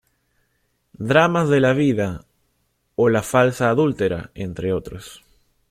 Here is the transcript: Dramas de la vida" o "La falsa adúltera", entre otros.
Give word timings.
Dramas 1.09 1.47
de 1.47 1.59
la 1.59 1.73
vida" 1.73 2.25
o 2.95 3.07
"La 3.09 3.21
falsa 3.21 3.69
adúltera", 3.69 4.31
entre 4.33 4.73
otros. 4.73 5.23